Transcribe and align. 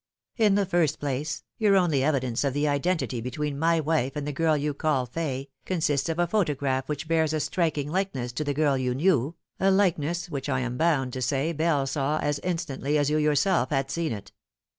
In 0.35 0.55
the 0.55 0.65
first 0.65 0.99
place, 0.99 1.43
your 1.59 1.75
only 1.75 2.03
evidence 2.03 2.43
of 2.43 2.55
the 2.55 2.67
identity 2.67 3.21
between 3.21 3.59
my 3.59 3.79
wife 3.79 4.15
and 4.15 4.25
the 4.25 4.31
girl 4.33 4.57
you 4.57 4.73
call 4.73 5.05
Fay 5.05 5.47
consists 5.63 6.09
of 6.09 6.17
a 6.17 6.25
photograph 6.25 6.89
which 6.89 7.07
bears 7.07 7.33
a 7.33 7.39
striking 7.39 7.87
likeness 7.91 8.31
to 8.31 8.43
the 8.43 8.55
girl 8.55 8.75
you 8.75 8.95
knew, 8.95 9.35
a 9.59 9.69
likeness 9.69 10.27
which 10.27 10.49
I 10.49 10.61
am 10.61 10.75
bound 10.75 11.13
to 11.13 11.21
say 11.21 11.51
Bell 11.53 11.85
saw 11.85 12.17
as 12.17 12.39
instantly 12.39 12.97
as 12.97 13.11
you 13.11 13.17
yourself 13.17 13.69
had 13.69 13.91
seen 13.91 14.11
it. 14.11 14.31